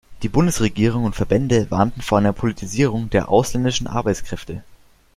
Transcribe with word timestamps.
Die 0.23 0.29
Bundesregierung 0.29 1.03
und 1.03 1.15
Verbände 1.15 1.69
warnten 1.69 2.01
vor 2.01 2.17
einer 2.17 2.33
„Politisierung“ 2.33 3.11
der 3.11 3.29
ausländischen 3.29 3.85
Arbeitskräfte. 3.85 4.63